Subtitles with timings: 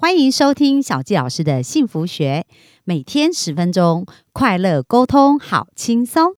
[0.00, 2.46] 欢迎收听小纪老师的幸福学，
[2.84, 6.36] 每天十分钟，快乐沟通，好轻松。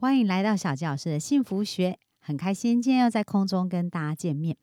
[0.00, 4.56] 欢迎来到小纪老师的幸福学，很开心今天又在空中跟大家见面。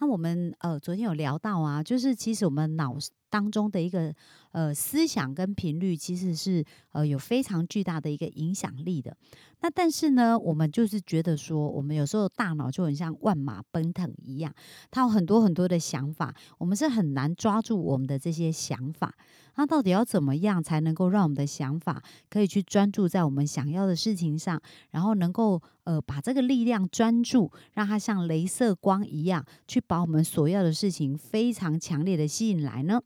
[0.00, 2.96] 那我们呃昨天有聊到啊，就是其实我们脑
[3.32, 4.14] 当中的一个
[4.50, 9.16] 呃思想跟频率，其实是呃有非常巨大的一个影响力的。
[9.62, 14.52] 那但是呢，我们就是觉得说，我们有时候大脑就很像万马奔腾一样，
[14.90, 19.14] 它有很多很多的想法，我们是很难抓住我们的这些想法。
[19.54, 33.00] 那到底要怎么样才能够让我们的想法可以去专注在我们想要的事情上，然后能够呃把这个力量专注，让它像镭射光一样，去把我们所要的事情非常强烈的吸引来呢？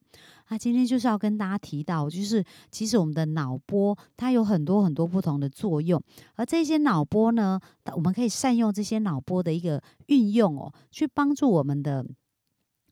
[0.44, 6.02] 啊今天就是要跟大家提到，就是其实我们的脑波它有很多很多不同的作用，
[6.34, 7.60] 而这些脑波呢，
[7.94, 12.06] 我们可以善用这些脑波的一个运用哦，去帮助我们的。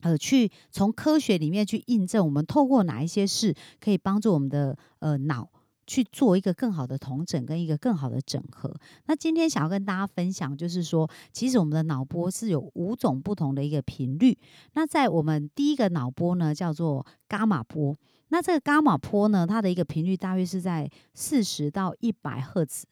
[0.00, 5.48] 呃，去从科学里面去印证，我们透过哪一些事可以帮助我们的呃脑
[5.86, 8.74] 去做一个更好的统整跟一个更好的整合。
[9.06, 14.36] 那今天想要跟大家分享，就是说，其实我们的脑波是有五种不同的一个频率。
[14.74, 17.96] 那在我们第一个脑波呢，叫做伽马波。
[18.28, 22.86] 那这个伽马波呢，它的一个频率大约是在四十到一百赫兹。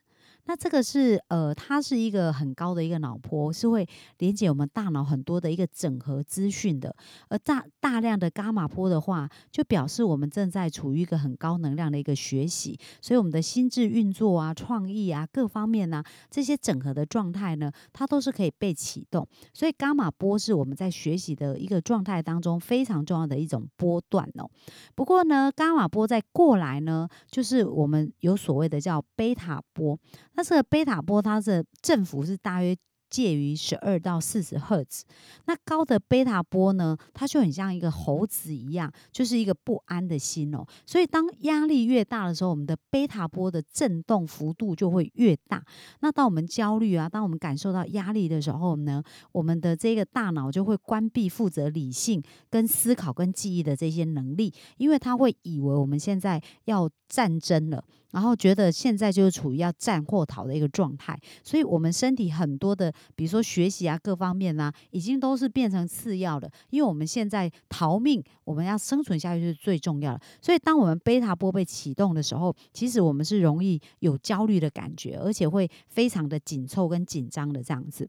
[0.45, 3.87] 那这个是呃，它是一个很高的一个脑波，是会
[4.19, 6.95] 连接我们大脑很多的一个整合资讯的。
[7.29, 19.27] 而大大量的伽马波的话，就表示我们正在处于一个很高能量的一个学习，所以我们的心智运作啊、创意啊各方面呢，这些整合的状态呢，它都是可以被启动。
[19.55, 24.51] 所以伽马波是我们在学习的一个状态当中非常重要的一种波段哦。
[24.97, 29.97] 不过呢，伽马波在过来呢，就是我们有所谓的叫贝塔波。
[30.35, 32.77] 那这个贝塔波，它的振幅是大约。
[33.13, 35.05] 介于十二到四十赫兹，
[35.45, 40.65] 那高的贝塔波呢，它就很像一个猴子一样，就是一个不安的心哦。
[40.87, 45.63] 所以当压力越大的时候，我们的贝塔波的震动幅度就会越大。
[46.01, 49.03] 那当我们焦虑啊，当我们感受到压力的时候呢，
[49.33, 62.91] 我们的这个大脑就会关闭负责理性、跟思考、跟记忆的这些能力，因为他会以为我们现在要战争了，然后觉得现在就是处于要战或逃的一个状态，所以我们身体很多的。
[63.15, 70.21] 比如说学习啊，各方面啊，已经都是变成次要的，因为我们现在逃命，我们要生存下去是最重要的。
[70.41, 78.09] 所以，当我们贝塔波被启动的时候，其实我们是容易有焦虑的感觉，而且会非常的紧凑跟紧张的这样子。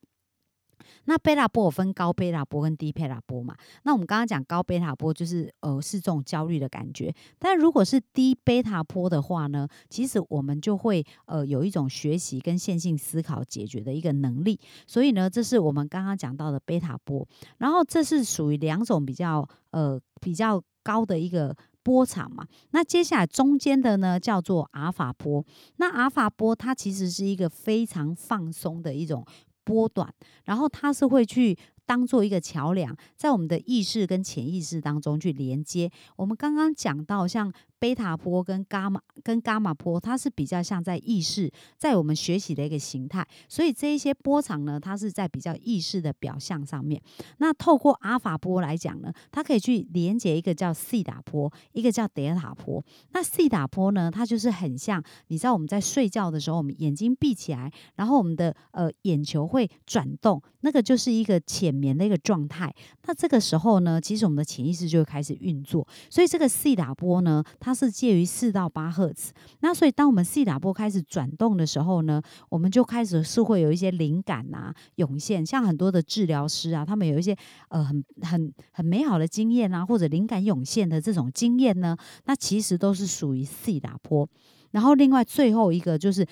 [1.06, 3.56] 那贝塔波分高贝塔波跟低贝塔波嘛？
[3.84, 14.60] 那我们刚刚讲高贝塔波就是呃是这种焦虑的感觉，但如果是低贝塔波的话呢，其实我们就会呃有一种学习跟线性思考解决的一个能力。
[14.88, 17.28] 所以呢，这是我们刚刚讲到的贝塔波，
[17.58, 22.46] 然后这是属于两种比较呃比较高的一个波长嘛。
[22.72, 25.46] 那接下来中间的呢叫做阿尔法波。
[25.78, 29.26] 那阿尔法波它其实是一个非常放松的一种。
[29.64, 30.14] 波段，
[30.46, 35.92] 然后它是会去当做一个桥梁，在我们的意识跟潜意识当中去连接。
[36.16, 37.54] 我们刚刚讲到像。
[37.84, 47.02] 贝塔波跟伽马跟伽马波，它是比较像在意识，在我们学习的一个形态，所以这一些波长呢，它是在比较意识的表象上面。
[47.40, 52.82] 那透过阿法波来讲呢，它可以去连接一个叫西打波，一个叫德塔波。
[53.12, 62.74] 那西打波呢，它就是很像，你知道我们在睡觉的时候，我们眼睛闭起来，然后我们的呃眼球会转动，那个就是一个浅眠的一个状态。
[63.08, 65.86] 那这个时候呢，其实我们的潜意识就会开始运作。
[66.10, 77.36] 所以这个西打波呢，它是介于四到八赫兹，那所以当我们 C 打波开始转动的时候呢，我们就开始是会有一些灵感啊涌现，像很多的治疗师啊，他们有一些
[77.70, 84.30] 呃很很很美好的经验啊，或者灵感涌现的这种经验呢，那其实都是属于 C 打波。
[84.72, 86.26] 然后另外最后一个就是。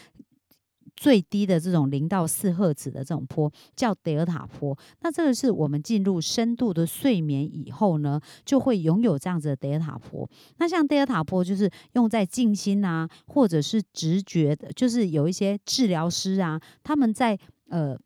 [1.01, 10.29] 最低的这种零到四赫兹的这种波叫德尔塔波，那这个是我们进入深度的睡眠以后呢，就会拥有这样子的德尔塔波。
[10.57, 17.35] 那像德尔塔波就是用在静心啊，或者是直觉的，就是有一些治疗师啊，他们在
[17.69, 17.97] 呃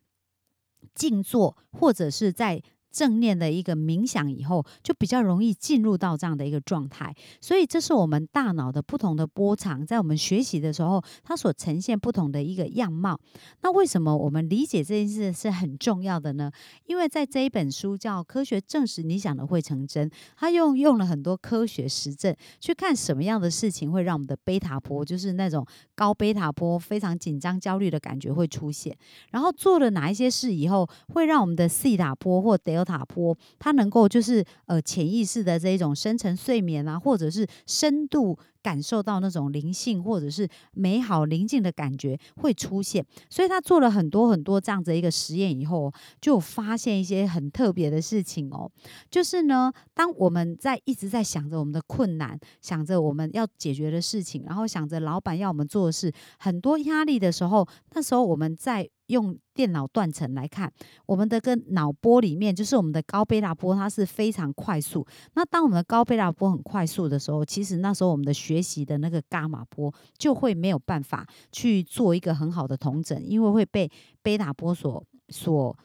[0.94, 2.62] 静坐或者是在。
[2.96, 7.14] 正念的一个冥想以后，就比较容易进入到这样的一个状态。
[7.42, 13.20] 所以这是我们大脑的不同的波长，在我们学习的时候，它所呈现不同的一个样貌。
[13.60, 16.50] 那为什么我们理解这件事是很重要的呢？
[16.86, 28.96] 因为在这一本书叫《科学证实你想的会成真》，它用用了很多科学实证去看什么样的事情会让我们的贝塔波，就是那种高贝塔波、非常紧张、焦虑的感觉会出现。
[29.32, 38.38] 然后做了哪一些事以后，会让我们的西塔波或德尔塔波，它能够就是呃潜意识的这一种深层睡眠啊，或者是深度。
[38.62, 48.68] 感受到那种灵性或者是美好宁静的感觉会出现，所以他做了很多很多这样子一个实验以后，就发现一些很特别的事情哦。
[49.08, 58.90] 就是呢，当我们在一直在想着我们的困难，想着我们要解决的事情，然后想着老板要我们做的事，很多压力的时候，那时候我们在。
[59.06, 60.72] 用电脑断层来看，
[61.06, 65.06] 我们的跟脑波里面，就是我们的高贝塔波，它是非常快速。
[65.34, 73.90] 那当我们的高贝塔波很快速的时候，其实那时候我们的学习的那个伽马波就会没有办法去做一个很好的同整，因为会被
[74.22, 75.76] 贝塔波所所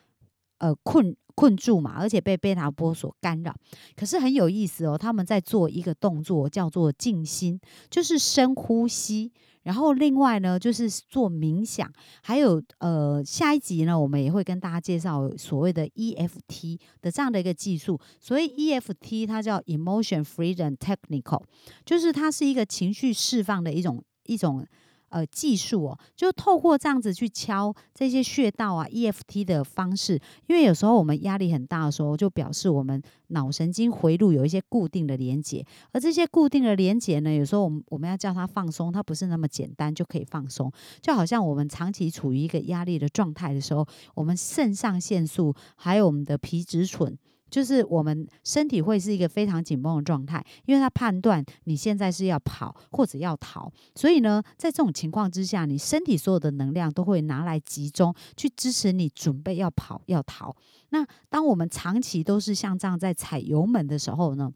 [0.58, 3.56] 呃困困住嘛，而且被贝塔波所干扰。
[3.96, 7.60] 可是很有意思哦，他们在做一个动作叫做静心，
[7.90, 9.32] 就是深呼吸。
[9.64, 11.92] 然后另外呢，就是做冥想，
[12.22, 18.00] 还有呃下一集呢，我们也会跟大家介绍所谓的 EFT 的这样的一个技术。
[18.20, 21.44] 所以 EFT 它叫 Emotion Freedom Technical，
[21.86, 24.66] 就是它是一个情绪释放的一种一种。
[25.12, 40.72] 呃，技术哦，就透过这样子去敲这些穴道啊，EFT 的方式，因为有时候我们压力很大的时候，就表示我们脑神经回路有一些固定的连接，而这些固定的连接呢，有时候我们我们要叫它放松，它不是那么简单就可以放松，
[41.02, 43.86] 就好像我们长期处于一个压力的状态的时候，
[44.16, 47.18] 我们肾上腺素还有我们的皮质醇。
[47.52, 60.56] 就是我们身体会是一个非常紧绷的状态，因为它判断你现在是要跑或者要逃，所以呢，在这种情况之下，你身体所有的能量都会拿来集中去支持你准备要跑要逃。
[60.90, 64.52] 那当我们长期都是像这样在踩油门的时候呢？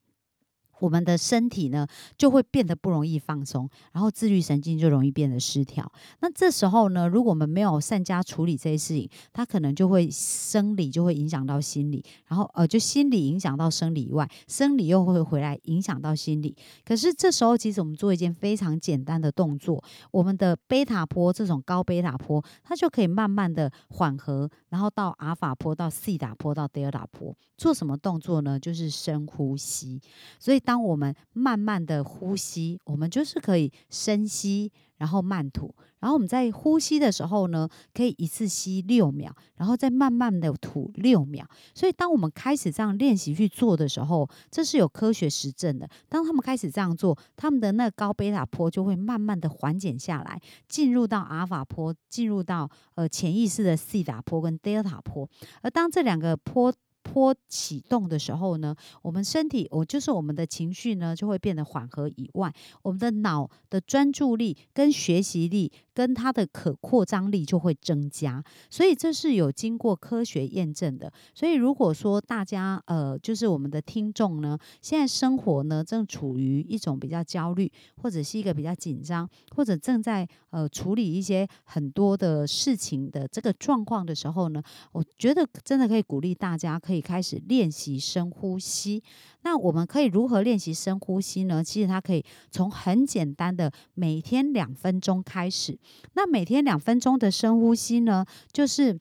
[0.79, 1.87] 我们的身体呢，
[2.17, 5.89] 就会变得不容易放松，然后自律神经就容易变得失调。
[6.19, 16.55] 那这时候呢，如果我们没有善加处理这些事情，它可能就会生理就会影响到心理，然后呃，就心理影响到生理以外，生理又会回来影响到心理。
[16.85, 27.35] 可是这时候，其实我们做一件非常简单的动作，我们的贝塔波这种高贝塔波，它就可以慢慢的缓和，然后到阿尔法波，到西塔波，到德尔塔波。
[27.57, 28.59] 做什么动作呢？
[28.59, 30.01] 就是深呼吸。
[30.37, 35.73] 所以当我们慢慢的呼吸，我们就是可以深吸，然后慢吐。
[35.99, 41.47] 然后我们在呼吸的时候呢，可以一次吸六秒，然后再慢慢的吐六秒。
[41.73, 45.89] 所以当我们开始这样练习去做的时候，这是有科学实证的。
[46.07, 55.27] 当他们开始这样做，他们的那高贝塔波就会慢慢的缓解下来，进入到阿尔法波，进入到呃潜意识的西塔波跟德尔塔波。
[55.61, 56.71] 而当这两个波，
[57.05, 62.09] 坡启动的时候呢，我们身体，我就是我们的情绪呢，就会变得缓和。
[62.17, 65.71] 以外，我们的脑的专注力跟学习力。
[65.95, 71.09] 跟它的可扩张力就会增加，所以这是有经过科学验证的。
[71.33, 79.25] 所以如果说大家呃，就是我们的听众呢，现在生活呢正处于一种比较焦虑，或者是一个比较紧张，
[79.55, 84.61] 或者正在呃处理一些很多的事情的这个状况的时候呢，
[84.91, 89.03] 我觉得真的可以鼓励大家可以可以开始练习深呼吸。
[89.41, 91.61] 那我们可以如何练习深呼吸呢？
[91.61, 95.77] 其实它可以从很简单的每天两分钟开始。
[96.13, 98.97] 那每天两分钟的深呼吸呢，就是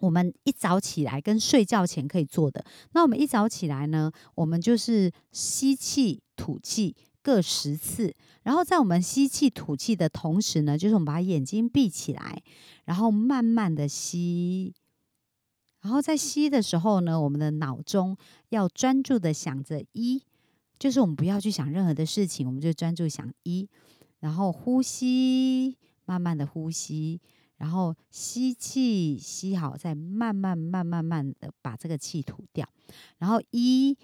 [0.00, 2.64] 我们一早起来跟睡觉前可以做的。
[2.92, 8.12] 那我们一早起来呢，我们就是吸气、吐气各十次。
[8.42, 12.42] 然后在我们吸气、吐气的同时呢，就是我们把眼睛闭起来，
[12.84, 14.74] 然后慢慢的吸。
[15.86, 18.16] 然后在吸的时候呢，我们的脑中
[18.48, 20.20] 要专注的想着一，
[20.80, 23.68] 就是我们不要去想任何的事情，我们就专注想一。
[24.18, 27.20] 然后呼吸，慢慢的呼吸，
[27.58, 32.68] 然后吸气，吸好，再慢慢、慢、慢慢的把这个气吐掉。
[33.18, 33.96] 然后一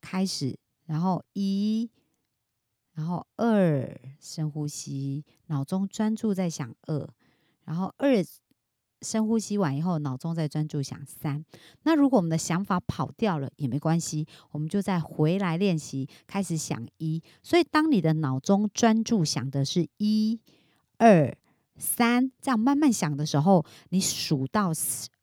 [0.00, 1.90] 开始，然后一，
[2.94, 7.06] 然后二，深呼吸，脑中专注在想二，
[7.66, 8.24] 然后二。
[9.02, 11.44] 深呼吸完以后，脑中再专注想三。
[11.84, 17.22] 那如果我们的想法跑掉了也没关系，我们就再回来练习，开始想一。
[17.42, 20.40] 所以，当你的脑中专注想的是一、
[20.96, 21.36] 二、
[21.76, 24.72] 三，这样慢慢想的时候，你数到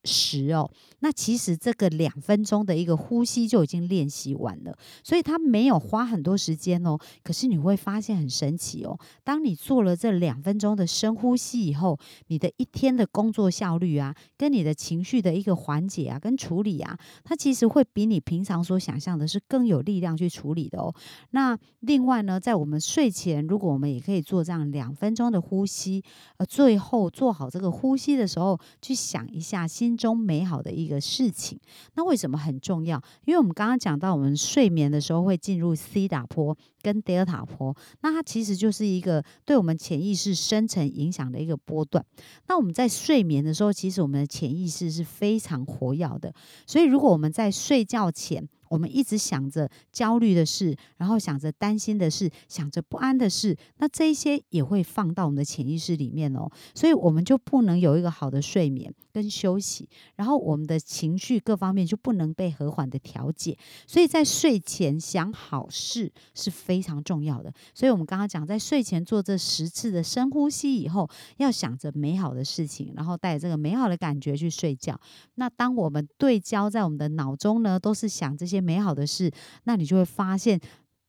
[0.05, 0.69] 十哦，
[0.99, 6.97] 那其实这个两分钟的一个呼吸就已经练习完了，所以他没有花很多时间哦。
[7.23, 11.97] 可是你会发现很神奇哦，当你做了这两分钟的深呼吸以后，
[12.27, 20.93] 你的一天的工作效率啊，跟你的情绪的一个缓解啊，跟处理啊，它其实会比你平常所想象的是更有力量去处理的哦。
[21.31, 26.03] 那另外呢，在我们睡前，如果我们也可以做这样两分钟的呼吸，
[26.37, 31.59] 呃，最后做好这个呼吸的时候，去想一下心中美好的一个事情。
[31.95, 33.01] 那为什么很重要？
[33.25, 42.05] 因为我们刚刚讲到，我们睡眠的时候会进入 C 打波跟德尔塔波，那它其实就是一个对我们潜意识深层影响的一个波段。
[42.47, 46.33] 那我们在睡眠的时候，其实我们的潜意识是非常活跃的，
[46.65, 56.51] 所以如果我们在睡觉前，我们一直想着焦虑的事，然后想着担心的事，想着不安的事，那这一些也会放到我们的潜意识里面哦。
[56.73, 63.57] 所以我们就不能有一个好的睡眠跟休息，然后我们的情绪各方面就不能被和缓的调节。
[63.87, 67.53] 所以在睡前想好事是非常重要的。
[67.73, 74.99] 所以我们刚刚讲，在睡前做这十次的深呼吸以后，要想着美好的事情，然后带着这个美好的感觉去睡觉。
[75.35, 78.64] 那当我们对焦在我们的脑中呢，都是想这些。
[78.65, 79.31] 美好的事，
[79.63, 80.59] 那你就会发现，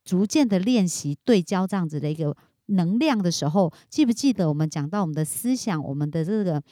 [0.05, 2.37] 逐渐的练习对焦这样子的一个
[2.67, 6.63] 能量的时候，记不记得我们讲到我们的思想，我们的这个。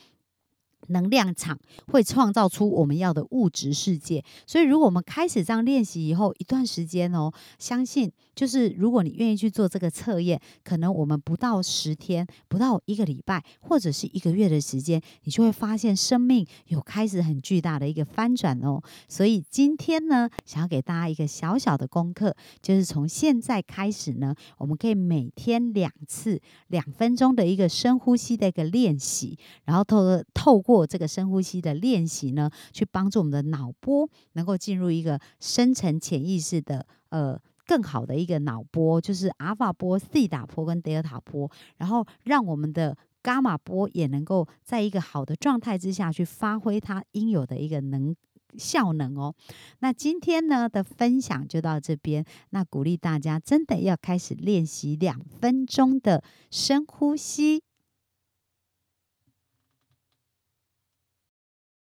[0.88, 18.82] 能量场会创造出我们要的物质世界，所以如果我们开始这样练习以后，一段时间哦，相信就是如果你愿意去做这个测验，可能我们不到十天，不到一个礼拜，或者是一个月的时间，你就会发现生命有开始很巨大的一个翻转哦。
[19.08, 30.73] 所以今天呢，想要给大家一个小小的功课，就是从现在开始呢，我们可以每天两次两分钟的一个深呼吸的一个练习，然后透透过。
[30.74, 48.14] 过这个深呼吸的练习呢，去帮助我们的脑波能够进入一个深层潜意识的呃更好的一个脑波，就是阿尔法波、西塔波跟德尔塔波，然后让我们的伽马波也能够在一个好的状态之下去发挥它应有的一个能
[48.58, 49.34] 效能哦。
[49.78, 57.62] 那今天呢的分享就到这边，那鼓励大家真的要开始练习两分钟的深呼吸。